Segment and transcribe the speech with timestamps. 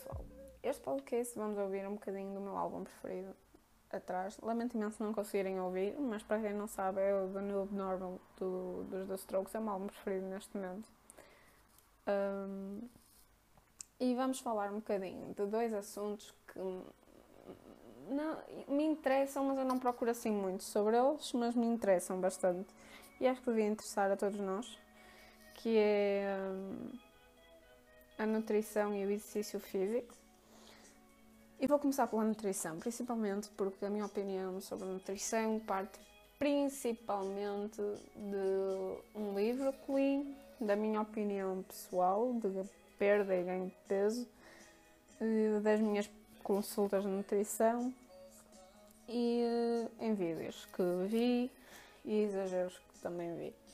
[0.00, 0.24] pessoal?
[0.62, 3.34] Este podcast vamos ouvir um bocadinho do meu álbum preferido
[3.90, 4.38] atrás.
[4.42, 8.18] Lamento imenso não conseguirem ouvir, mas para quem não sabe é o The New Normal
[8.38, 10.88] do, dos The Strokes, é o meu álbum preferido neste momento.
[12.08, 12.88] Um,
[13.98, 16.58] e vamos falar um bocadinho de dois assuntos que
[18.08, 22.72] não, me interessam, mas eu não procuro assim muito sobre eles, mas me interessam bastante.
[23.20, 24.78] E acho que devia interessar a todos nós,
[25.54, 27.09] que é um,
[28.20, 30.14] a nutrição e o exercício físico.
[31.58, 35.98] E vou começar pela nutrição, principalmente porque a minha opinião sobre a nutrição parte
[36.38, 37.82] principalmente
[38.16, 44.26] de um livro que li, da minha opinião pessoal, de perda e ganho de peso,
[45.62, 46.10] das minhas
[46.42, 47.92] consultas de nutrição
[49.06, 51.50] e eh, em vídeos que vi
[52.04, 53.69] e exageros que também vi.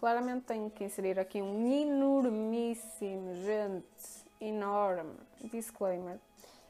[0.00, 5.12] Claramente tenho que inserir aqui um enormíssimo, gente, enorme
[5.52, 6.18] disclaimer.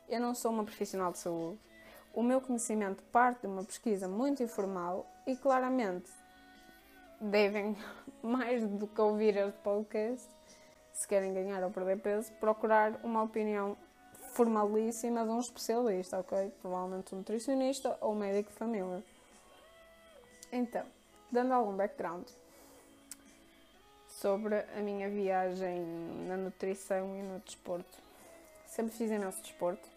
[0.09, 1.57] Eu não sou uma profissional de saúde.
[2.13, 6.11] O meu conhecimento parte de uma pesquisa muito informal e claramente
[7.21, 7.77] devem,
[8.21, 10.29] mais do que ouvir este podcast,
[10.93, 13.77] se querem ganhar ou perder peso, procurar uma opinião
[14.33, 16.53] formalíssima de um especialista, ok?
[16.61, 19.05] Provavelmente um nutricionista ou um médico de família.
[20.51, 20.85] Então,
[21.31, 22.27] dando algum background
[24.21, 25.81] sobre a minha viagem
[26.27, 27.99] na nutrição e no desporto.
[28.67, 29.89] Sempre fiz imenso desporto.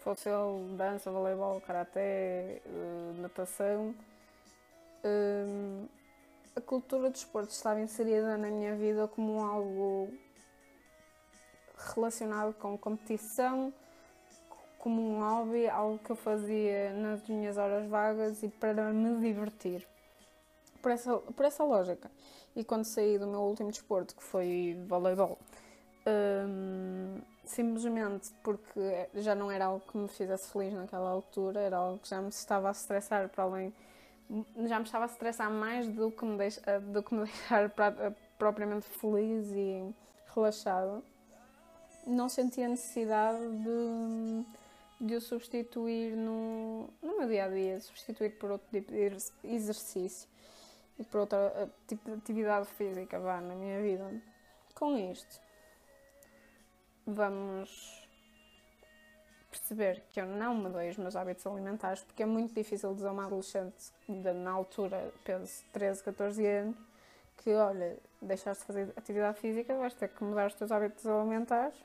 [0.00, 3.94] Fosse ele dança, voleibol, karaté, eh, natação.
[5.04, 5.86] Hum,
[6.56, 10.12] a cultura do desporto estava inserida na minha vida como algo
[11.94, 13.72] relacionado com competição,
[14.76, 19.86] como um hobby, algo que eu fazia nas minhas horas vagas e para me divertir.
[20.82, 22.10] Por essa, por essa lógica.
[22.54, 25.38] E quando saí do meu último desporto, que foi voleibol,
[26.06, 31.98] hum, simplesmente porque já não era algo que me fizesse feliz naquela altura, era algo
[31.98, 33.72] que já me estava a estressar para além.
[34.66, 38.12] Já me estava a estressar mais do que me, deixa, do que me deixar pra,
[38.38, 39.94] propriamente feliz e
[40.34, 41.02] relaxada
[42.06, 44.44] não senti a necessidade de,
[45.00, 50.28] de o substituir no, no meu dia a dia, substituir por outro tipo de exercício
[51.04, 54.10] por outra eh, tipo de atividade física vá, na minha vida.
[54.74, 55.40] Com isto,
[57.06, 58.02] vamos
[59.50, 63.12] perceber que eu não mudei os meus hábitos alimentares porque é muito difícil dizer a
[63.12, 66.76] uma adolescente de, na altura, penso 13, 14 anos,
[67.36, 71.76] que olha, deixaste de fazer atividade física, vais ter que mudar os teus hábitos alimentares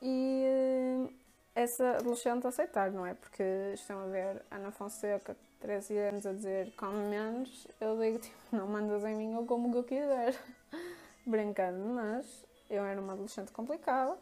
[0.00, 1.12] e eh,
[1.54, 3.14] essa adolescente aceitar, não é?
[3.14, 3.42] Porque
[3.74, 8.66] estão a ver Ana Fonseca, 13 anos, a dizer come menos, eu digo tipo, não
[8.66, 10.34] mandas em mim ou como que eu quiser,
[11.24, 14.16] brincando, mas eu era uma adolescente complicada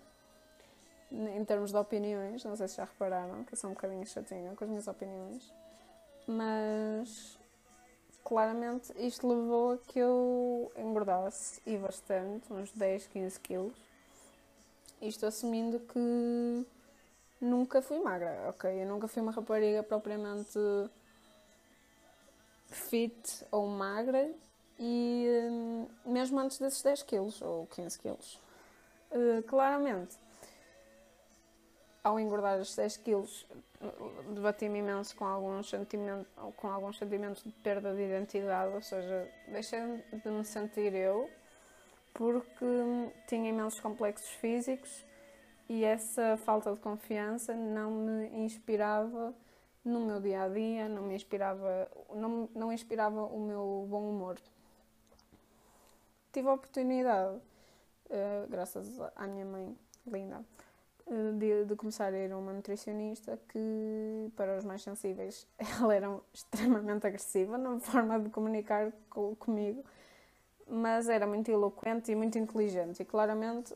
[1.11, 4.55] em termos de opiniões, não sei se já repararam, que eu sou um bocadinho chatinha
[4.55, 5.53] com as minhas opiniões,
[6.29, 7.37] mas
[8.23, 13.91] claramente isto levou a que eu engordasse e bastante, uns 10, 15 quilos
[15.01, 16.67] isto assumindo que
[17.41, 18.83] nunca fui magra, ok?
[18.83, 20.59] Eu nunca fui uma rapariga propriamente
[22.71, 24.31] fit ou magra
[24.79, 28.41] e hum, mesmo antes desses 10 quilos ou 15 quilos.
[29.11, 30.17] Uh, claramente,
[32.03, 33.47] ao engordar os 10 quilos,
[34.35, 36.27] debati-me imenso com alguns, sentimentos,
[36.57, 39.81] com alguns sentimentos de perda de identidade, ou seja, deixei
[40.13, 41.29] de me sentir eu
[42.15, 42.67] porque
[43.27, 45.05] tinha imensos complexos físicos
[45.69, 49.35] e essa falta de confiança não me inspirava
[49.85, 54.39] no meu dia a dia, não me inspirava, não, não inspirava o meu bom humor.
[56.33, 59.77] Tive a oportunidade, uh, graças à minha mãe
[60.07, 60.45] linda,
[61.07, 65.95] uh, de, de, começar a ir a uma nutricionista que, para os mais sensíveis, ela
[65.95, 69.85] era extremamente agressiva na forma de comunicar co comigo
[70.71, 73.75] mas era muito eloquente e muito inteligente e claramente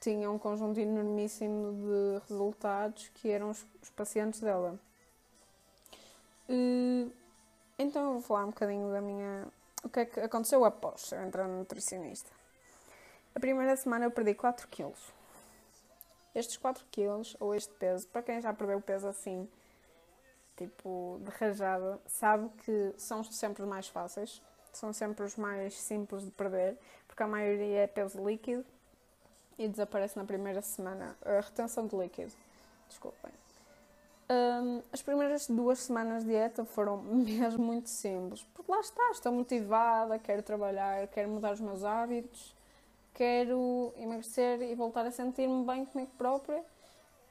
[0.00, 4.78] tinha um conjunto enormíssimo de resultados que eram os, os pacientes dela.
[6.48, 7.10] E,
[7.78, 9.46] então eu vou falar um bocadinho da minha.
[9.82, 12.30] O que é que aconteceu após eu entrar no nutricionista?
[13.34, 15.12] A primeira semana eu perdi 4 quilos.
[16.34, 19.48] Estes 4 quilos, ou este peso, para quem já perdeu peso assim,
[20.56, 24.42] tipo de rajada, sabe que são sempre os mais fáceis
[24.76, 26.76] são sempre os mais simples de perder,
[27.08, 28.64] porque a maioria é peso líquido
[29.58, 31.16] e desaparece na primeira semana.
[31.24, 32.32] A retenção de líquido,
[32.88, 33.25] desculpem.
[34.28, 39.32] Um, as primeiras duas semanas de dieta foram mesmo muito simples, porque lá está, estou
[39.32, 42.54] motivada, quero trabalhar, quero mudar os meus hábitos,
[43.14, 46.64] quero emagrecer e voltar a sentir-me bem comigo própria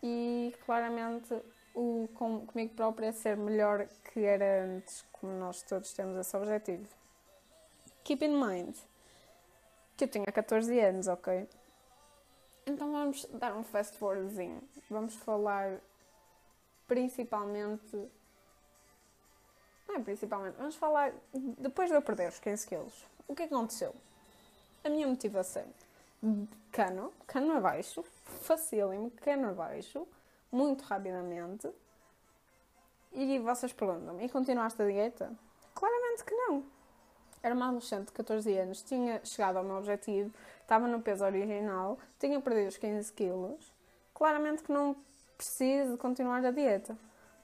[0.02, 1.34] e claramente
[1.74, 6.36] o com, comigo própria é ser melhor que era antes, como nós todos temos esse
[6.38, 6.88] objetivo.
[8.06, 8.76] Keep in mind
[9.98, 11.48] que eu tinha 14 anos, ok?
[12.66, 14.62] Então vamos dar um fast forwardzinho.
[14.90, 15.80] Vamos falar
[16.88, 18.10] principalmente.
[19.88, 23.06] Não é principalmente, vamos falar depois de eu perder os 15 quilos.
[23.28, 23.94] O que é que aconteceu?
[24.84, 25.66] A minha motivação.
[26.72, 30.08] Cano, cano abaixo, facílimo, cano abaixo,
[30.52, 31.70] muito rapidamente.
[33.12, 35.32] E vocês perguntam-me, e continuaste a dieta?
[35.74, 36.66] Claramente que não.
[37.42, 42.00] Era uma adolescente de 14 anos, tinha chegado ao meu objetivo, estava no peso original,
[42.20, 43.72] tinha perdido os 15 quilos.
[44.14, 44.96] Claramente que não
[45.38, 46.98] preciso continuar a dieta.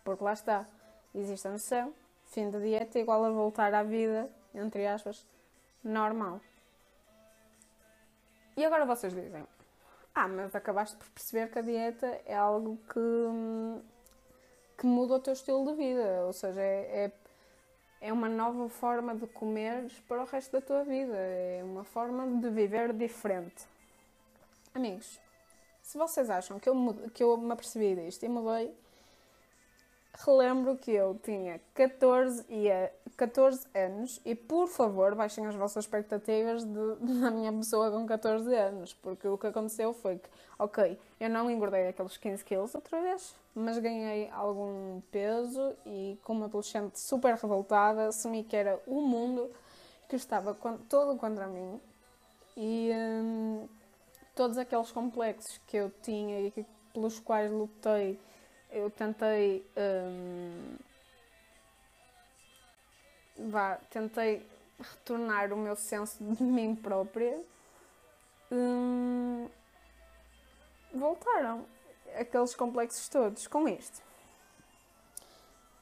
[0.03, 0.65] Porque lá está,
[1.13, 1.93] existe a noção,
[2.25, 5.25] fim da dieta é igual a voltar à vida, entre aspas,
[5.83, 6.41] normal.
[8.57, 9.45] E agora vocês dizem,
[10.13, 13.81] ah, mas acabaste por perceber que a dieta é algo que,
[14.77, 17.11] que muda o teu estilo de vida, ou seja, é, é
[18.01, 22.41] é uma nova forma de comer para o resto da tua vida, é uma forma
[22.41, 23.63] de viver diferente.
[24.73, 25.19] Amigos,
[25.91, 28.73] se vocês acham que eu, que eu me apercebi disto e mudei,
[30.25, 32.69] relembro que eu tinha 14, e
[33.17, 38.55] 14 anos e, por favor, baixem as vossas expectativas de, da minha pessoa com 14
[38.55, 43.01] anos, porque o que aconteceu foi que, ok, eu não engordei aqueles 15 quilos outra
[43.01, 49.51] vez, mas ganhei algum peso e, como adolescente super revoltada, assumi que era o mundo
[50.07, 50.57] que estava
[50.87, 51.81] todo contra mim
[52.55, 53.67] e hum,
[54.35, 58.19] todos aqueles complexos que eu tinha e que, pelos quais lutei
[58.71, 59.65] eu tentei.
[59.77, 60.77] Hum,
[63.49, 64.47] vá, tentei
[64.79, 67.39] retornar o meu senso de mim própria.
[68.51, 69.49] Hum,
[70.93, 71.65] voltaram
[72.15, 74.01] aqueles complexos todos com isto.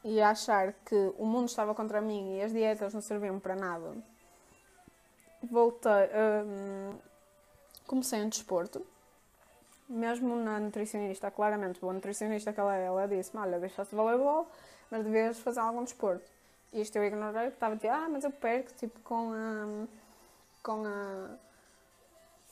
[0.03, 3.95] E achar que o mundo estava contra mim e as dietas não serviam para nada.
[5.43, 5.91] Voltei.
[5.91, 6.97] Hum,
[7.89, 8.85] comecei um desporto
[9.89, 14.47] mesmo na nutricionista, claramente boa nutricionista que ela é, ela disse-me, olha, deixaste voleibol,
[14.91, 16.29] mas devias fazer algum desporto.
[16.71, 19.87] E isto eu ignorei, porque estava tipo, ah, mas eu perco, tipo, com a...
[20.61, 21.29] com a...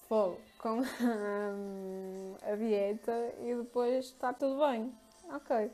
[0.09, 3.11] Fogo, com a, a dieta
[3.41, 4.91] e depois está tudo bem.
[5.29, 5.69] Ok.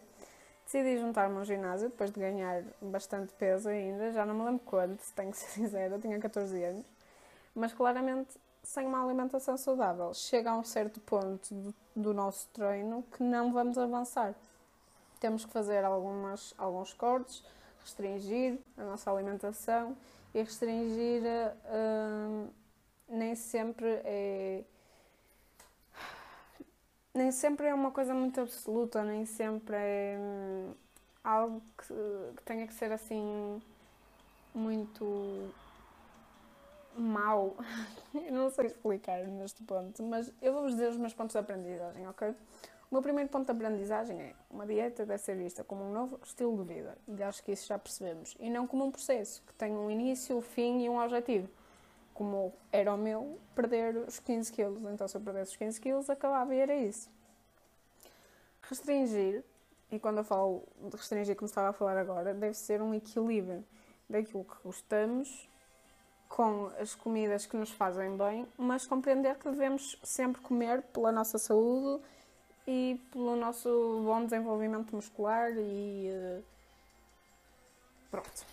[0.65, 4.99] Decidi juntar-me ao ginásio depois de ganhar bastante peso ainda, já não me lembro quanto,
[4.99, 6.85] se tenho que ser sincera, tinha 14 anos,
[7.55, 13.03] mas claramente sem uma alimentação saudável, chega a um certo ponto do, do nosso treino
[13.11, 14.33] que não vamos avançar.
[15.19, 17.43] Temos que fazer algumas, alguns cortes,
[17.81, 19.95] restringir a nossa alimentação
[20.33, 22.49] e restringir uh,
[23.07, 24.63] nem sempre é
[27.13, 30.73] nem sempre é uma coisa muito absoluta, nem sempre é hum,
[31.23, 31.93] algo que
[32.43, 33.61] tenha que ser assim
[34.53, 35.53] muito
[36.97, 37.57] mau.
[38.13, 42.07] eu não sei explicar neste ponto, mas eu vou-vos dizer os meus pontos de aprendizagem,
[42.07, 42.35] ok?
[42.91, 46.19] O meu primeiro ponto de aprendizagem é uma dieta deve ser vista como um novo
[46.23, 49.53] estilo de vida, e acho que isso já percebemos, e não como um processo que
[49.55, 51.49] tem um início, um fim e um objetivo.
[52.13, 54.83] Como era o meu, perder os 15 quilos.
[54.93, 57.09] Então, se eu perdesse os 15 quilos, acabava e era isso.
[58.61, 59.43] Restringir,
[59.91, 63.65] e quando eu falo de restringir, como estava a falar agora, deve ser um equilíbrio
[64.07, 65.49] daquilo que gostamos
[66.33, 71.37] com as comidas que nos fazem bem, mas compreender que devemos sempre comer pela nossa
[71.37, 72.03] saúde
[72.65, 73.69] e pelo nosso
[74.03, 76.43] bom desenvolvimento muscular e uh,
[78.09, 78.45] pronto.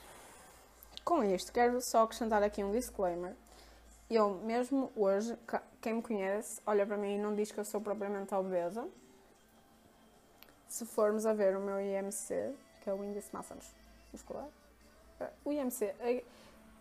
[1.02, 3.34] Com isto, quero só acrescentar aqui um disclaimer.
[4.10, 5.34] Eu mesmo hoje,
[5.80, 8.86] quem me conhece, olha para mim e não diz que eu sou propriamente obesa.
[10.68, 13.56] Se formos a ver o meu IMC, que é o índice de massa
[14.12, 14.48] muscular,
[15.18, 15.94] eh, o IMC,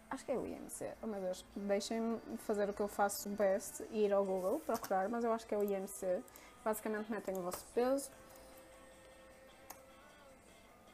[0.10, 0.92] Acho que é o IMC.
[1.04, 5.24] Oh meu Deus, deixem-me fazer o que eu faço best ir ao Google procurar, mas
[5.24, 6.24] eu acho que é o IMC.
[6.66, 8.10] Basicamente metem o vosso peso,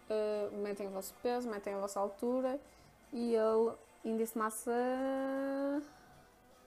[0.10, 2.60] uh, metem o vosso peso, metem a vossa altura
[3.12, 4.72] e ele índice de massa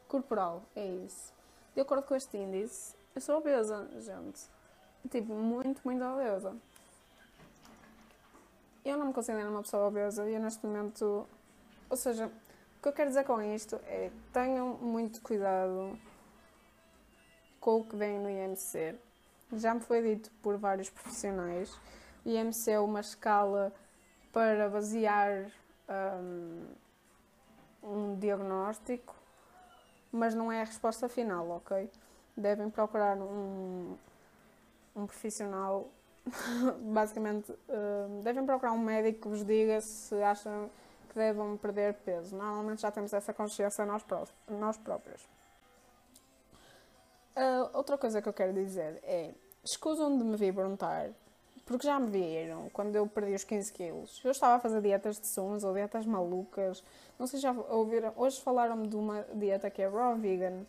[0.09, 1.33] corporal, é isso.
[1.75, 4.41] De acordo com este índice, eu sou obesa, gente.
[5.11, 6.57] Tipo, muito, muito obesa.
[8.85, 11.29] Eu não me considero uma pessoa obesa e eu neste momento
[11.89, 15.99] ou seja, o que eu quero dizer com isto é tenham muito cuidado
[17.61, 18.95] com o que vem no IMC.
[19.55, 21.75] Já me foi dito por vários profissionais.
[22.25, 23.73] IMC é uma escala
[24.33, 25.51] para basear
[26.23, 26.67] um,
[27.83, 29.19] um diagnóstico
[30.13, 31.91] mas não é a resposta final, ok?
[32.37, 33.97] Devem procurar um,
[34.97, 35.89] um profissional,
[36.93, 40.71] basicamente, uh, devem procurar um médico que vos diga se acham
[41.09, 42.37] que devem perder peso.
[42.37, 45.23] Normalmente já temos essa consciência nós, pró nós próprios.
[47.37, 49.33] Uh, outra coisa que eu quero dizer é:
[49.65, 51.11] escusam de me vir perguntar,
[51.65, 54.21] porque já me viram quando eu perdi os 15 quilos.
[54.25, 56.83] Eu estava a fazer dietas de sumos ou dietas malucas.
[57.19, 58.13] Não sei se já ouviram.
[58.17, 60.67] Hoje falaram-me de uma dieta que é raw vegan.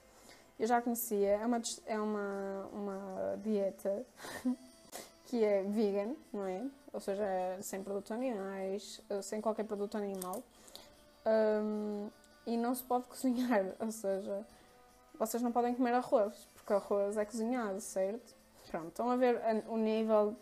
[0.60, 1.38] Eu já conhecia.
[1.38, 4.06] É uma, é uma, uma dieta
[5.30, 6.64] que é vegan, não é?
[6.92, 7.24] Ou seja,
[7.62, 10.42] sem produtos animais, sem qualquer produto animal.
[11.26, 12.10] Um,
[12.48, 14.44] e não se pode cozinhar, ou seja,
[15.20, 18.36] vocês não podem comer arroz, porque arroz é cozinhado, certo?
[18.72, 20.36] Pronto, estão a ver o nível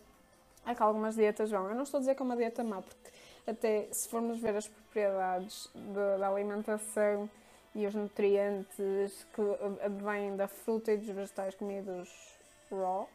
[0.65, 1.67] a que algumas dietas vão.
[1.69, 3.11] Eu não estou a dizer que é uma dieta má, porque
[3.45, 5.69] até se formos ver as propriedades
[6.19, 7.29] da alimentação
[7.75, 9.41] e os nutrientes que
[10.03, 12.09] vêm da fruta e dos vegetais comidos
[12.71, 13.09] raw,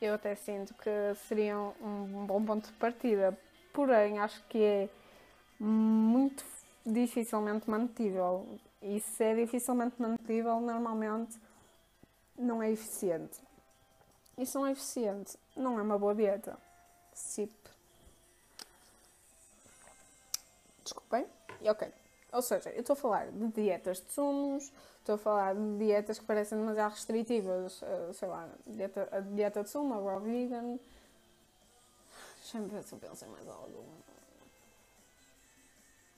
[0.00, 0.90] eu até sinto que
[1.26, 3.36] seriam um bom ponto de partida.
[3.72, 4.88] Porém, acho que é
[5.58, 6.44] muito
[6.84, 8.46] dificilmente mantível.
[8.80, 11.38] E se é dificilmente mantível, normalmente
[12.38, 13.40] não é eficiente.
[14.36, 16.56] E se não é eficiente, não é uma boa dieta.
[17.12, 17.52] SIP.
[20.84, 21.26] Desculpem.
[21.60, 21.92] E ok.
[22.32, 26.18] Ou seja, eu estou a falar de dietas de sumos, estou a falar de dietas
[26.18, 30.78] que parecem demasiado restritivas, uh, sei lá, dieta, a dieta de sumo, a raw vegan.
[32.40, 33.98] Deixa-me ver se eu penso em mais alguma.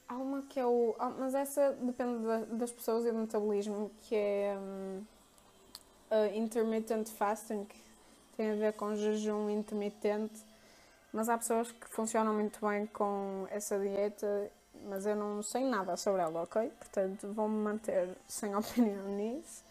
[0.09, 0.97] Há uma que é o.
[0.99, 5.05] Ah, mas essa depende da, das pessoas e do metabolismo, que é um,
[6.35, 7.81] intermittent fasting, que
[8.37, 10.45] tem a ver com jejum intermitente.
[11.13, 14.51] Mas há pessoas que funcionam muito bem com essa dieta,
[14.89, 16.71] mas eu não sei nada sobre ela, ok?
[16.79, 19.65] Portanto, vou-me manter sem opinião nisso.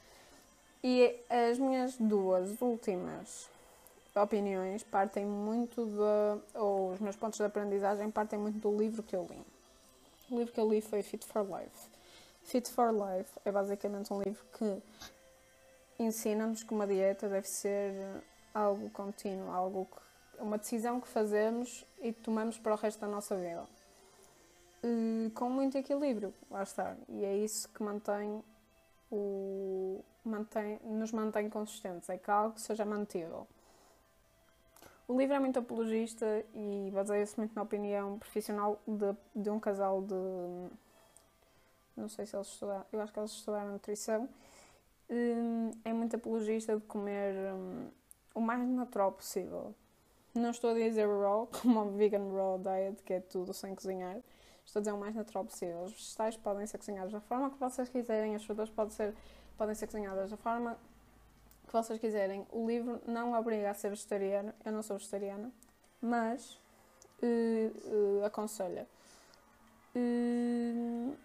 [0.83, 3.49] E as minhas duas últimas
[4.15, 6.57] opiniões partem muito de.
[6.57, 9.41] ou os meus pontos de aprendizagem partem muito do livro que eu li.
[10.29, 11.89] O livro que eu li foi Fit for Life.
[12.43, 14.81] Fit for Life é basicamente um livro que
[15.99, 17.93] ensina-nos que uma dieta deve ser
[18.53, 23.35] algo contínuo, algo que, uma decisão que fazemos e tomamos para o resto da nossa
[23.35, 23.65] vida.
[24.83, 26.95] E, com muito equilíbrio, lá está.
[27.09, 28.43] E é isso que mantém
[29.12, 33.48] o, mantém, nos mantém consistentes, é que algo seja mantível.
[35.07, 40.03] O livro é muito apologista e baseia-se muito na opinião profissional de, de um casal
[40.03, 40.13] de.
[41.98, 44.29] Não sei se eles estudaram, eu acho que eles estudaram nutrição.
[45.09, 47.88] Hum, é muito apologista de comer hum,
[48.36, 49.74] o mais natural possível.
[50.36, 54.17] Não estou a dizer raw, como o vegan raw diet, que é tudo sem cozinhar.
[54.69, 55.81] Estou a dizer o mais natural possível.
[55.81, 59.15] Os vegetais podem ser cozinhados da forma que vocês quiserem, as frutas podem ser,
[59.57, 60.77] podem ser cozinhadas da forma
[61.65, 62.45] que vocês quiserem.
[62.51, 65.51] O livro não obriga a ser vegetariano, eu não sou vegetariana,
[65.99, 66.61] mas
[67.23, 68.88] uh, uh, aconselha.
[69.95, 71.15] Uh,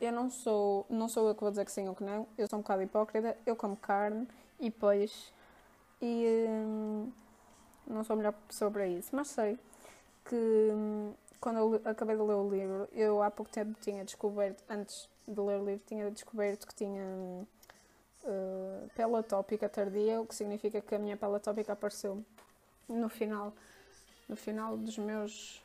[0.00, 2.48] eu não sou, não sou eu que vou dizer que sim ou que não, eu
[2.48, 4.26] sou um bocado hipócrita, eu como carne
[4.58, 5.34] e peixe
[6.00, 6.46] e
[7.86, 9.58] não sou a melhor pessoa para isso, mas sei
[10.24, 10.72] que
[11.46, 15.40] quando eu acabei de ler o livro, eu há pouco tempo tinha descoberto, antes de
[15.40, 17.04] ler o livro, tinha descoberto que tinha
[18.24, 22.20] uh, pele atópica tardia, o que significa que a minha pele atópica apareceu
[22.88, 23.52] no final,
[24.28, 25.62] no final dos meus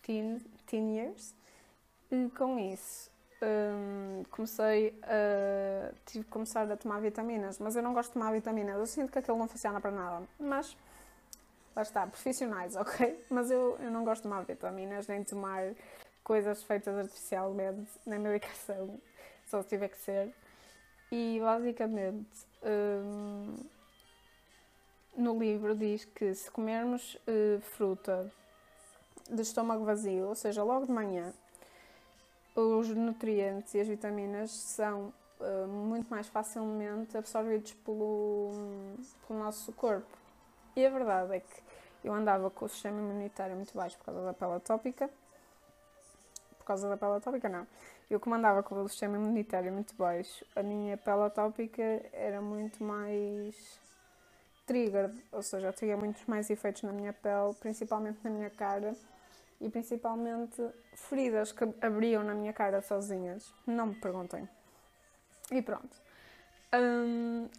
[0.00, 1.34] teen, teen years.
[2.10, 3.10] E com isso,
[3.42, 5.92] um, comecei a.
[6.06, 9.12] tive que começar a tomar vitaminas, mas eu não gosto de tomar vitaminas, eu sinto
[9.12, 10.26] que aquilo não funciona para nada.
[10.40, 10.74] Mas,
[11.74, 13.24] lá está, profissionais, ok?
[13.30, 15.74] Mas eu, eu não gosto de tomar vitaminas, nem de tomar
[16.22, 19.00] coisas feitas artificialmente na medicação,
[19.46, 20.34] só se tiver que ser.
[21.12, 23.56] E basicamente um,
[25.16, 28.32] no livro diz que se comermos uh, fruta
[29.30, 31.32] de estômago vazio, ou seja, logo de manhã,
[32.54, 38.50] os nutrientes e as vitaminas são uh, muito mais facilmente absorvidos pelo,
[39.26, 40.06] pelo nosso corpo.
[40.76, 41.63] E a verdade é que
[42.04, 45.10] eu andava com o sistema imunitário muito baixo por causa da pele atópica.
[46.58, 47.66] Por causa da pele atópica, não
[48.10, 51.82] eu como andava com o sistema imunitário muito baixo, a minha pele atópica
[52.12, 53.80] era muito mais
[54.66, 58.94] trigger, ou seja, tinha muitos mais efeitos na minha pele, principalmente na minha cara
[59.60, 60.62] e principalmente
[60.94, 63.52] feridas que abriam na minha cara sozinhas.
[63.66, 64.48] Não me perguntem.
[65.50, 66.03] E pronto.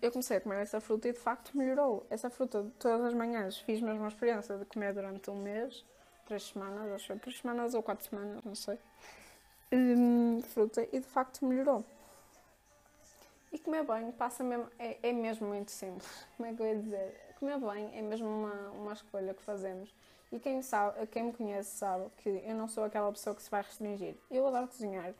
[0.02, 2.06] Eu comecei a comer essa fruta e de facto melhorou.
[2.10, 5.86] Essa fruta todas as manhãs fiz mesmo uma experiência de comer durante um mês,
[6.26, 8.78] três semanas, acho que três semanas ou quatro semanas, não sei
[10.50, 11.84] fruta e de facto melhorou.
[13.52, 16.08] E comer bem passa mesmo, é, é mesmo muito simples.
[16.36, 17.36] Como é que eu ia dizer?
[17.40, 19.94] Comer bem é mesmo uma, uma escolha que fazemos.
[20.32, 23.50] E quem, sabe, quem me conhece sabe que eu não sou aquela pessoa que se
[23.50, 24.16] vai restringir.
[24.30, 25.14] Eu adoro cozinhar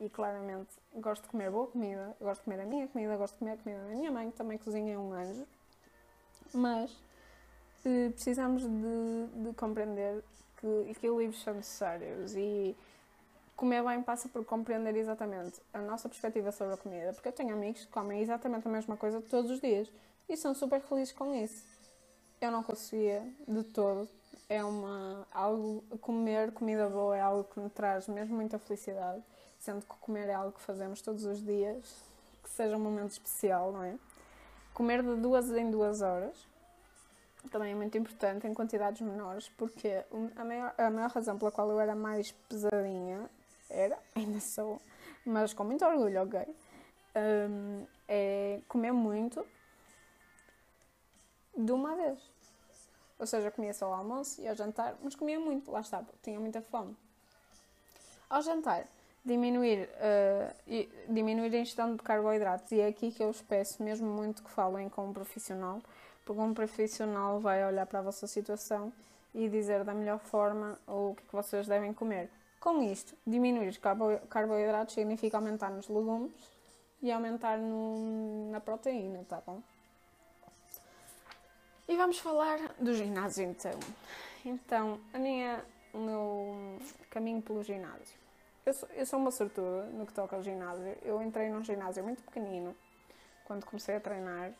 [0.00, 3.38] e claramente gosto de comer boa comida, gosto de comer a minha comida, gosto de
[3.40, 5.46] comer a comida da minha mãe, que também cozinha um anjo.
[6.54, 6.96] Mas
[7.84, 10.22] eh, precisamos de, de compreender
[10.60, 12.76] que equilíbrios são necessários e
[13.56, 17.54] comer bem passa por compreender exatamente a nossa perspectiva sobre a comida, porque eu tenho
[17.54, 19.90] amigos que comem exatamente a mesma coisa todos os dias
[20.28, 21.64] e são super felizes com isso.
[22.40, 24.08] Eu não conseguia de todo.
[24.48, 29.22] É uma algo comer comida boa é algo que me traz mesmo muita felicidade,
[29.58, 32.02] sendo que comer é algo que fazemos todos os dias,
[32.42, 33.98] que seja um momento especial, não é?
[34.72, 36.48] Comer de duas em duas horas
[37.48, 40.04] também é muito importante em quantidades menores, porque
[40.36, 43.28] a maior, a maior razão pela qual eu era mais pesadinha,
[43.70, 44.80] era, ainda sou,
[45.24, 46.40] mas com muito orgulho, ok?
[47.16, 49.44] Um, é comer muito
[51.56, 52.18] de uma vez.
[53.18, 56.38] Ou seja, comia só ao almoço e ao jantar, mas comia muito, lá está, tinha
[56.38, 56.96] muita fome.
[58.30, 58.86] Ao jantar,
[59.28, 64.08] diminuir, uh, diminuir a ingestão de carboidratos, e é aqui que eu os peço mesmo
[64.08, 65.80] muito que falem com um profissional,
[66.24, 68.92] porque um profissional vai olhar para a vossa situação
[69.34, 72.30] e dizer da melhor forma o que, é vocês devem comer.
[72.58, 76.32] Com isto, diminuir os carbo carboidratos significa aumentar nos legumes
[77.00, 79.62] e aumentar no, na proteína, tá bom?
[81.86, 83.78] E vamos falar do ginásio então.
[84.44, 86.78] Então, a minha, o meu
[87.10, 88.27] caminho pelo ginásio.
[88.68, 90.94] Eu sou, eu sou uma sortuda no que toca ao ginásio.
[91.00, 92.76] Eu entrei num ginásio muito pequenino
[93.46, 94.52] quando comecei a treinar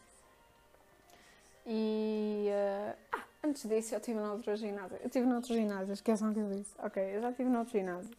[1.67, 2.49] e.
[2.49, 4.97] Uh, ah, antes disso eu estive noutro ginásio.
[4.97, 6.75] Eu estive noutro ginásio, esqueçam que eu disse.
[6.79, 8.17] Ok, eu já estive noutro ginásio.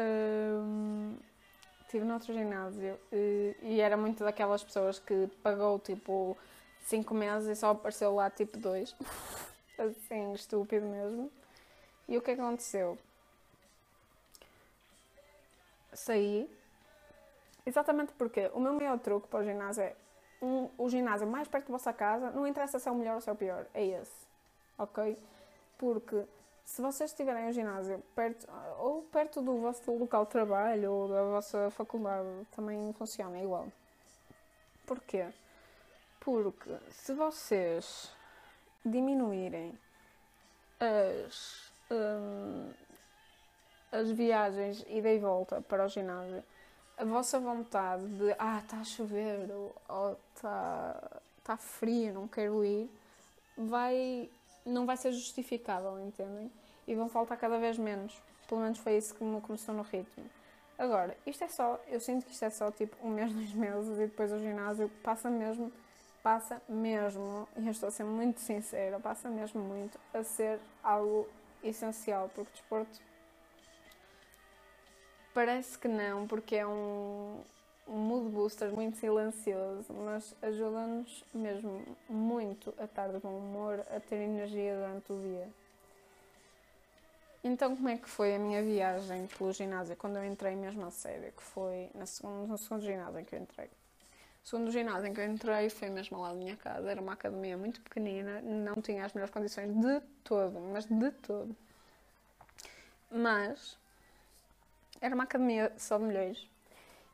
[0.00, 1.16] Um,
[1.82, 6.36] estive noutro ginásio e, e era muito daquelas pessoas que pagou tipo
[6.86, 8.96] 5 meses e só apareceu lá tipo 2.
[9.78, 11.30] assim, estúpido mesmo.
[12.08, 12.98] E o que aconteceu?
[15.92, 16.50] Saí.
[17.64, 19.94] Exatamente porque o meu maior truque para o ginásio é
[20.42, 23.20] um, o ginásio mais perto da vossa casa, não interessa se é o melhor ou
[23.20, 24.26] se é o pior, é esse.
[24.76, 25.16] Ok?
[25.78, 26.24] Porque
[26.64, 28.46] se vocês tiverem um ginásio perto,
[28.78, 33.68] ou perto do vosso local de trabalho ou da vossa faculdade, também funciona igual.
[34.86, 35.28] Porquê?
[36.20, 38.10] Porque se vocês
[38.84, 39.78] diminuírem
[40.80, 42.72] as, hum,
[43.92, 46.42] as viagens ida e volta para o ginásio
[46.96, 49.50] a vossa vontade de ah, está a chover
[49.88, 52.88] ou está tá frio, não quero ir,
[53.56, 54.30] vai,
[54.64, 56.50] não vai ser justificável, entendem?
[56.86, 58.20] E vão faltar cada vez menos.
[58.48, 60.24] Pelo menos foi isso que me começou no ritmo.
[60.78, 63.96] Agora, isto é só, eu sinto que isto é só tipo um mês, dois meses
[63.96, 65.72] e depois o ginásio passa mesmo,
[66.22, 71.28] passa mesmo, e eu estou a ser muito sincera, passa mesmo muito a ser algo
[71.64, 73.00] essencial, porque o desporto
[75.34, 77.40] Parece que não, porque é um,
[77.88, 83.98] um mood booster muito silencioso, mas ajuda-nos mesmo muito a estar de bom humor, a
[83.98, 85.48] ter energia durante o dia.
[87.44, 90.90] Então, como é que foi a minha viagem pelo ginásio quando eu entrei mesmo a
[90.90, 91.32] sério?
[91.32, 93.66] Que foi na segundo, no segundo ginásio em que eu entrei.
[94.44, 96.90] O segundo ginásio em que eu entrei foi mesmo lado da minha casa.
[96.90, 101.56] Era uma academia muito pequenina, não tinha as melhores condições de todo, mas de todo.
[103.10, 103.76] Mas
[105.02, 106.48] era uma academia só de mulheres.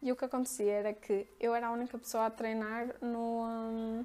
[0.03, 4.05] E o que acontecia era que eu era a única pessoa a treinar no, hum,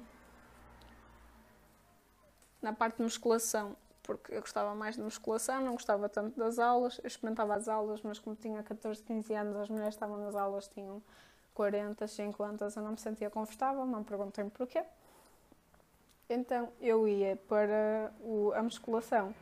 [2.60, 6.98] na parte de musculação, porque eu gostava mais de musculação, não gostava tanto das aulas.
[6.98, 10.66] Eu experimentava as aulas, mas como tinha 14, 15 anos, as mulheres estavam nas aulas,
[10.66, 11.00] tinham
[11.54, 14.82] 40, 50, eu não me sentia confortável, não perguntei-me porquê.
[16.28, 19.34] Então eu ia para o, a musculação.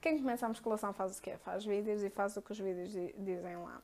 [0.00, 1.36] Quem começa a musculação faz o quê?
[1.44, 3.80] Faz vídeos e faz o que os vídeos dizem lá.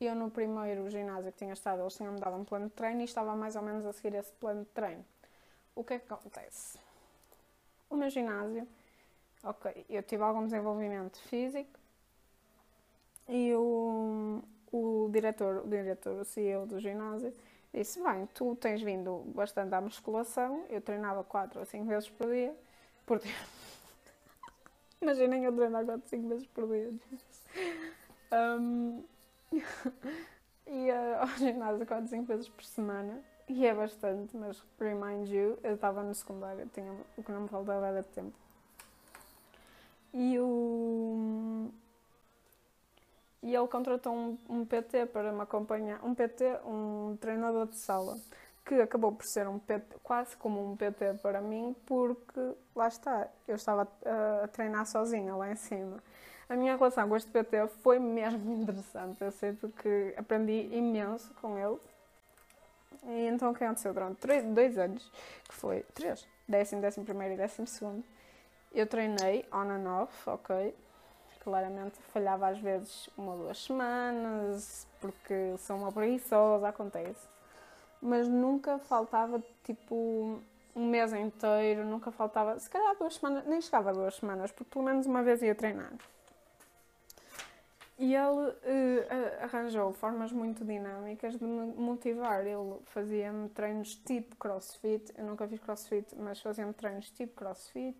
[0.00, 3.04] Eu, no primeiro ginásio que tinha estado, eles tinham-me dado um plano de treino e
[3.04, 5.04] estava mais ou menos a seguir esse plano de treino.
[5.74, 6.78] O que é que acontece?
[7.90, 8.66] O meu ginásio,
[9.42, 11.78] ok, eu tive algum desenvolvimento físico
[13.28, 14.42] e o,
[14.72, 17.34] o diretor, o diretor, o CEO do ginásio,
[17.72, 22.28] disse: Bem, tu tens vindo bastante à musculação, eu treinava 4 ou 5 vezes por
[22.28, 22.54] dia,
[23.04, 23.34] por dia
[25.00, 26.92] Imaginem eu treinar 4, 5 vezes por dia.
[28.32, 29.04] Um,
[30.66, 33.22] e uh, ao ginásio 4, 5 vezes por semana.
[33.48, 37.48] E é bastante, mas remind you, eu estava no secundário, tinha, o que não me
[37.48, 38.32] faltava era tempo.
[40.14, 41.68] E o.
[43.42, 48.16] e ele contratou um, um PT para me acompanhar, um PT, um treinador de sala,
[48.64, 52.40] que acabou por ser um PT, quase como um PT para mim, porque
[52.74, 56.02] lá está, eu estava a, a treinar sozinha lá em cima.
[56.48, 61.58] A minha relação com este PT foi mesmo interessante, eu sinto que aprendi imenso com
[61.58, 61.78] ele.
[63.06, 65.10] E então o que aconteceu durante três, dois anos,
[65.46, 68.02] que foi três, décimo, décimo primeiro e décimo segundo,
[68.72, 70.74] eu treinei on and off, ok,
[71.40, 77.33] claramente falhava às vezes uma ou duas semanas, porque sou uma preguiçosa, acontece.
[78.04, 80.38] Mas nunca faltava tipo
[80.76, 84.70] um mês inteiro, nunca faltava, se calhar duas semanas, nem chegava a duas semanas, porque
[84.70, 85.92] pelo menos uma vez ia treinar.
[87.98, 92.44] E ele uh, arranjou formas muito dinâmicas de me motivar.
[92.44, 95.14] Ele fazia-me treinos tipo crossfit.
[95.16, 97.96] Eu nunca fiz crossfit, mas fazia-me treinos tipo crossfit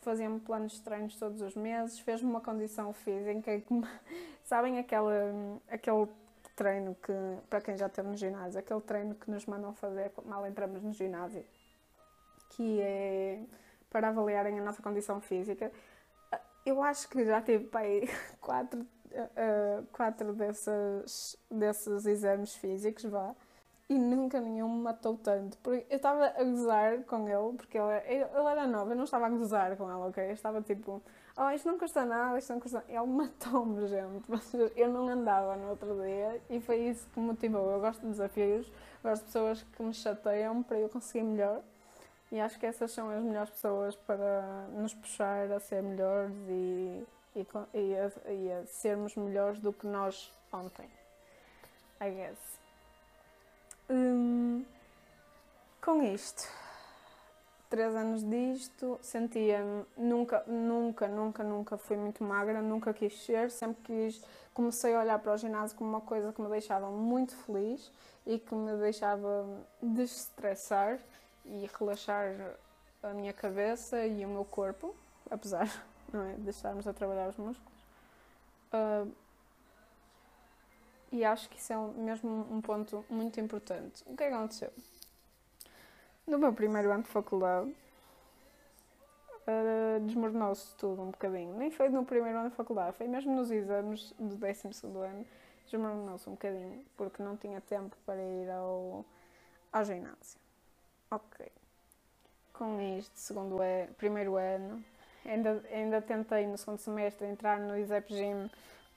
[0.00, 3.50] fazia-me planos de treinos todos os meses, fez-me uma condição física.
[4.44, 6.08] Sabem aquele, aquele
[6.60, 7.12] treino que,
[7.48, 10.92] para quem já esteve no ginásio, aquele treino que nos mandam fazer mal entramos no
[10.92, 11.42] ginásio,
[12.50, 13.42] que é
[13.88, 15.72] para avaliarem a nossa condição física.
[16.66, 18.06] Eu acho que já tive aí
[18.42, 23.34] quatro, uh, quatro desses, desses exames físicos, vá
[23.88, 25.56] e nunca nenhum me matou tanto.
[25.62, 29.26] Porque eu estava a gozar com ele, porque ele, ele era novo, eu não estava
[29.26, 30.28] a gozar com ele, ok?
[30.28, 31.02] Eu estava tipo,
[31.36, 34.24] oh, isto não custa nada, isto não custa Ele matou-me, gente.
[34.76, 37.70] Eu não andava no outro dia e foi isso que me motivou.
[37.70, 38.70] Eu gosto de desafios,
[39.02, 41.62] gosto de pessoas que me chateiam para eu conseguir melhor.
[42.32, 47.04] E acho que essas são as melhores pessoas para nos puxar a ser melhores e,
[47.34, 50.88] e, e, a, e a sermos melhores do que nós ontem.
[52.00, 52.60] I guess.
[53.90, 54.64] Hum,
[55.82, 56.48] com isto,
[57.70, 63.80] três anos disto, sentia-me, nunca, nunca, nunca, nunca fui muito magra, nunca quis ser, sempre
[63.84, 64.20] quis,
[64.52, 67.90] comecei a olhar para o ginásio como uma coisa que me deixava muito feliz
[68.26, 69.46] e que me deixava
[69.80, 70.98] desestressar
[71.46, 72.56] e relaxar
[73.04, 74.92] a minha cabeça e o meu corpo,
[75.30, 75.68] apesar
[76.12, 77.80] não é, de estarmos a trabalhar os músculos.
[78.72, 79.10] Uh,
[81.12, 84.02] e acho que isso é mesmo um ponto muito importante.
[84.06, 84.72] O que é que aconteceu?
[86.30, 87.74] No meu primeiro ano de faculdade,
[89.48, 91.56] uh, desmoronou-se tudo um bocadinho.
[91.56, 94.68] Nem foi no primeiro ano de faculdade, foi mesmo nos exames do 12
[95.04, 95.26] ano,
[95.68, 99.04] desmoronou-se um bocadinho, porque não tinha tempo para ir ao,
[99.72, 100.38] ao ginásio.
[101.10, 101.48] Ok.
[102.52, 104.84] Com isto, segundo é, primeiro ano,
[105.24, 108.48] ainda, ainda tentei no segundo semestre entrar no ISEP Gym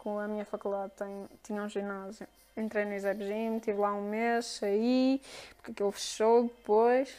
[0.03, 2.27] com a minha faculdade tem, tinha um ginásio.
[2.57, 5.21] Entrei no Isab Gym, estive lá um mês, saí,
[5.55, 7.15] porque aquilo fechou depois.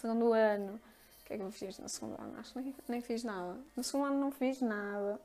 [0.00, 2.34] Segundo ano, o que é que eu fiz no segundo ano?
[2.38, 3.56] Acho que nem, nem fiz nada.
[3.74, 5.18] No segundo ano não fiz nada.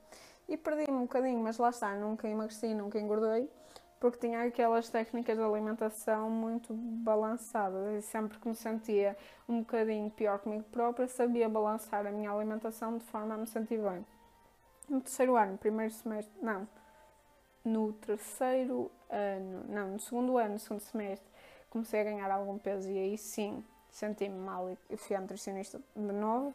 [0.47, 3.49] E perdi-me um bocadinho, mas lá está, nunca emagreci, nunca engordei,
[3.99, 10.09] porque tinha aquelas técnicas de alimentação muito balançadas e sempre que me sentia um bocadinho
[10.09, 14.05] pior comigo própria, sabia balançar a minha alimentação de forma a me sentir bem
[14.89, 16.67] no terceiro ano, primeiro semestre, não,
[17.63, 21.30] no terceiro ano, não, no segundo ano, no segundo semestre,
[21.69, 26.13] comecei a ganhar algum peso e aí sim senti-me mal e fui à nutricionista de
[26.13, 26.54] novo.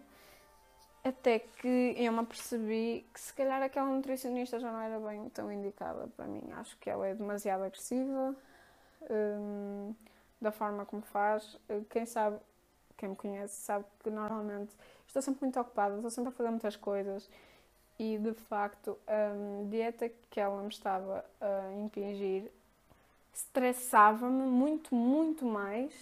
[1.03, 5.53] Até que eu me apercebi que se calhar aquela nutricionista já não era bem tão
[5.53, 6.43] indicada para mim.
[6.53, 8.35] Acho que ela é demasiado agressiva
[9.11, 9.95] hum,
[10.41, 11.59] da forma como faz.
[11.91, 12.39] Quem sabe,
[12.97, 14.75] quem me conhece, sabe que normalmente
[15.07, 17.29] estou sempre muito ocupada, estou sempre a fazer muitas coisas
[17.99, 19.33] e de facto a
[19.69, 22.51] dieta que ela me estava a impingir
[23.33, 25.93] estressava-me muito, muito mais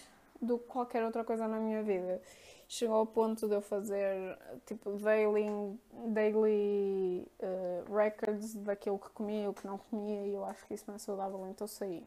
[0.40, 2.20] do que qualquer outra coisa na minha vida.
[2.68, 5.78] Chegou ao ponto de eu fazer tipo daily,
[6.08, 10.74] daily uh, records daquilo que comia e o que não comia e eu acho que
[10.74, 12.02] isso não é saudável, então saí.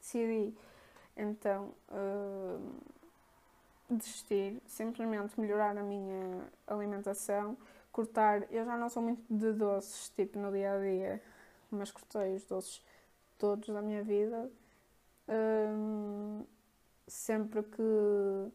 [0.00, 0.54] Decidi
[1.16, 2.60] então uh,
[3.90, 7.56] desistir, simplesmente melhorar a minha alimentação
[7.92, 8.50] cortar.
[8.52, 11.22] Eu já não sou muito de doces, tipo no dia a dia,
[11.70, 12.82] mas cortei os doces
[13.38, 14.50] todos da minha vida.
[15.28, 16.44] Um,
[17.06, 18.52] sempre que.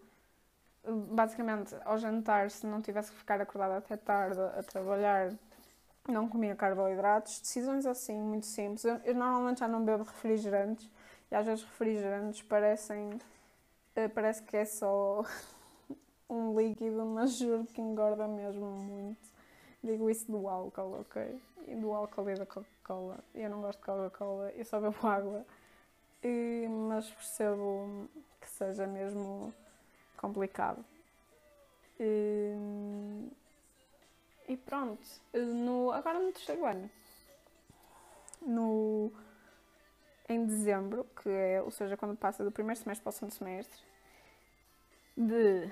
[0.85, 5.33] Basicamente, ao jantar, se não tivesse que ficar acordada até tarde a trabalhar,
[6.07, 7.39] não comia carboidratos.
[7.39, 8.83] Decisões assim, muito simples.
[8.85, 10.89] Eu, eu normalmente já não bebo refrigerantes
[11.31, 13.19] e às vezes refrigerantes parecem.
[13.95, 15.23] Eh, parece que é só
[16.33, 19.21] um líquido, mas juro que engorda mesmo muito.
[19.83, 21.39] Digo isso do álcool, ok?
[21.67, 23.19] E do álcool e da Coca-Cola.
[23.35, 25.45] Eu não gosto de Coca-Cola, eu só bebo água.
[26.23, 29.53] E, mas percebo que seja mesmo
[30.17, 30.83] complicado.
[31.99, 32.55] E,
[34.47, 35.01] e pronto.
[35.33, 36.89] No, agora no terceiro ano.
[38.41, 39.11] no,
[40.27, 43.79] em dezembro, que é, ou seja, quando passa do primeiro semestre para o segundo semestre,
[45.15, 45.69] de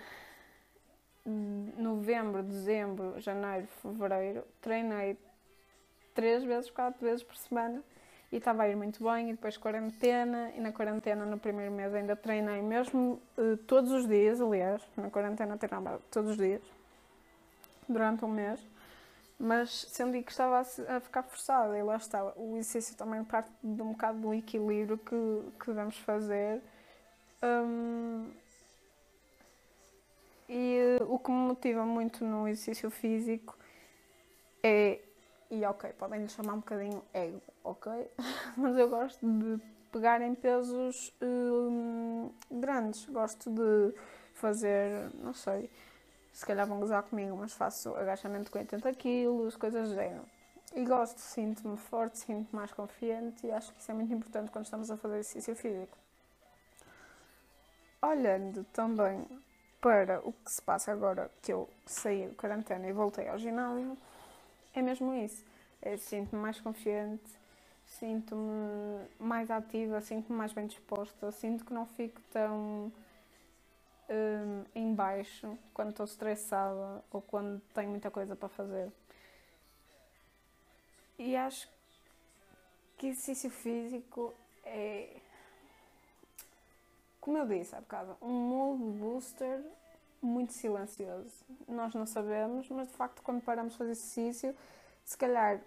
[1.26, 5.18] novembro, dezembro, janeiro, fevereiro, treinei
[6.14, 7.84] três vezes, quatro vezes por semana
[8.32, 9.30] e estava a ir muito bem.
[9.30, 14.08] E depois quarentena, e na quarentena, no primeiro mês, ainda treinei mesmo uh, todos os
[14.08, 14.40] dias.
[14.40, 16.62] Aliás, na quarentena treinava todos os dias
[17.88, 18.66] durante um mês,
[19.38, 21.78] mas senti que estava a, ficar forçada.
[21.78, 22.34] E lá estava.
[22.38, 26.62] O exercício também parte de um bocado do equilíbrio que, que devemos fazer.
[27.44, 28.30] Um,
[30.52, 33.58] e uh, o que me motiva muito no exercício físico
[34.62, 35.00] é.
[35.50, 37.92] E ok, podem lhe chamar um bocadinho ego, ok?
[38.58, 39.62] Mas eu gosto de
[39.92, 43.06] pegar em pesos um, grandes.
[43.06, 43.94] Gosto de
[44.34, 45.70] fazer, não sei,
[46.34, 50.26] se calhar vão gozar comigo, mas faço agachamento com 80 kg, coisas do género.
[50.74, 54.66] E gosto, sinto-me forte, sinto-me mais confiante e acho que isso é muito importante quando
[54.66, 55.98] estamos a fazer exercício físico.
[58.02, 59.28] Olhando também
[59.82, 63.98] para o que se passa agora que eu saí de quarentena e voltei ao ginásio,
[64.76, 65.44] é mesmo isso.
[65.82, 67.24] É, sinto-me mais confiante,
[67.86, 72.92] sinto-me mais ativa, sinto-me mais bem disposta, sinto que não fico tão
[74.08, 78.92] um, em baixo quando estou estressada ou quando tenho muita coisa para fazer.
[81.18, 81.68] E acho
[82.98, 85.21] que exercício físico é
[87.22, 89.64] como eu disse há bocado, um mood booster
[90.22, 91.46] muito silencioso.
[91.68, 94.56] Nós não sabemos, mas de facto, quando paramos de fazer exercício,
[95.06, 95.62] se calhar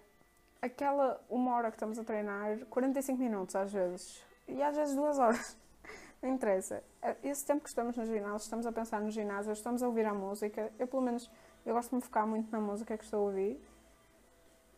[0.61, 5.17] aquela uma hora que estamos a treinar, 45 minutos às vezes, e às vezes duas
[5.17, 5.57] horas,
[6.21, 6.83] não interessa.
[7.23, 10.13] Esse tempo que estamos no ginásio, estamos a pensar no ginásio, estamos a ouvir a
[10.13, 10.71] música.
[10.77, 11.31] Eu, pelo menos,
[11.65, 13.61] eu gosto de me focar muito na música que estou a ouvir.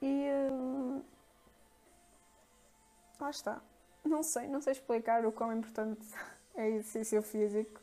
[0.01, 0.29] E.
[0.51, 1.01] Hum,
[3.19, 3.61] lá está.
[4.05, 6.07] Não sei, não sei explicar o quão importante
[6.57, 7.79] é exercício físico.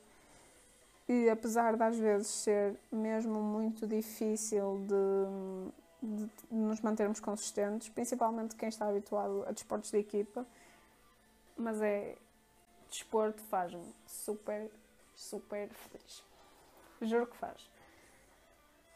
[1.08, 8.56] E apesar de às vezes ser mesmo muito difícil de, de, nos mantermos consistentes, principalmente
[8.56, 10.46] quem está habituado a desportos de equipa,
[11.56, 12.16] mas é
[12.88, 14.70] desporto faz-me super,
[15.14, 16.24] super feliz.
[17.02, 17.70] Juro que faz.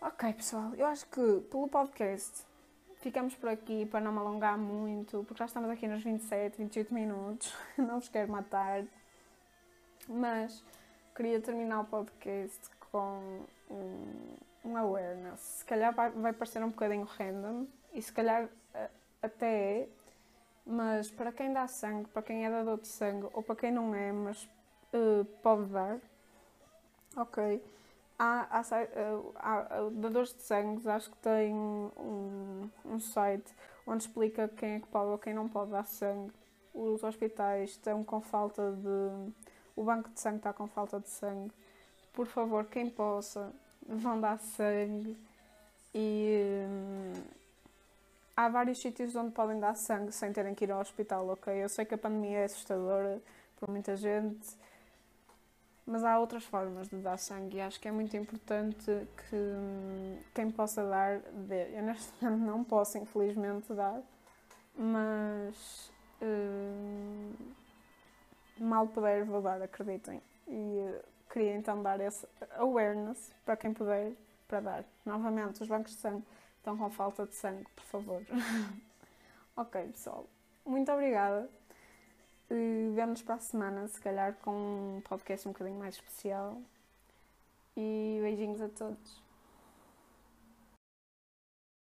[0.01, 2.45] Ok, pessoal, eu acho que pelo podcast
[3.01, 6.95] ficamos por aqui para não me alongar muito, porque já estamos aqui nos 27, 28
[6.95, 7.55] minutos.
[7.77, 8.85] Não vos quero matar.
[10.09, 10.65] Mas
[11.15, 15.41] queria terminar o podcast com um, um awareness.
[15.41, 18.49] Se calhar vai, vai parecer um bocadinho random e se calhar
[19.23, 19.89] até é,
[20.65, 23.95] mas para quem dá sangue, para quem é dador de sangue ou para quem não
[23.95, 24.45] é, mas
[24.93, 25.99] uh, pode dar,
[27.17, 27.63] ok.
[28.19, 28.63] Há, há,
[29.37, 33.55] há, dadores de sangue, acho que tem um, um site
[33.87, 36.33] onde explica quem é que pode ou quem não pode dar sangue.
[36.75, 39.33] Os hospitais estão com falta de
[39.79, 41.53] o banco de sangue está com falta de sangue.
[42.13, 43.53] Por favor, quem possa,
[43.87, 45.17] vão dar sangue.
[45.95, 47.23] E hum,
[48.37, 51.53] há vários sítios onde podem dar sangue sem terem que ir ao hospital, ok?
[51.63, 53.23] Eu sei que a pandemia é assustadora
[53.59, 54.49] para muita gente,
[55.87, 60.19] mas há outras formas de dar sangue e acho que é muito importante que hum,
[60.35, 61.79] quem possa dar dê.
[61.79, 64.03] Eu neste momento não posso, infelizmente, dar,
[64.77, 65.89] mas.
[66.21, 67.33] Hum,
[68.63, 70.23] mal puder vou dar, acreditem.
[70.47, 74.13] E uh, queria então dar esse awareness para quem puder
[74.47, 74.85] para dar.
[75.05, 76.25] Novamente, os bancos de sangue
[76.57, 78.23] estão com falta de sangue, por favor.
[79.57, 80.27] ok, pessoal.
[80.65, 81.49] Muito obrigada.
[82.51, 86.61] Uh, Vemo-nos para a semana, se calhar com um podcast um bocadinho mais especial.
[87.77, 89.28] E beijinhos a todos.